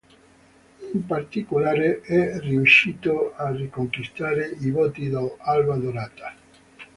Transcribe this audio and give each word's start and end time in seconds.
In 0.95 1.05
particolare, 1.05 1.99
è 2.01 2.39
riuscito 2.39 3.35
a 3.35 3.51
riconquistare 3.51 4.47
i 4.61 4.71
voti 4.71 5.07
del 5.07 5.35
Alba 5.37 5.75
Dorata. 5.75 6.33